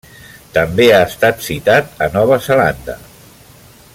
[0.53, 2.97] També ha estat citat a Nova Zelanda.